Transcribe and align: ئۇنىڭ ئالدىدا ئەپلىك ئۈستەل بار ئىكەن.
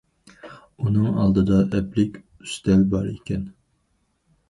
ئۇنىڭ 0.85 1.19
ئالدىدا 1.25 1.61
ئەپلىك 1.67 2.19
ئۈستەل 2.25 2.91
بار 2.97 3.15
ئىكەن. 3.15 3.49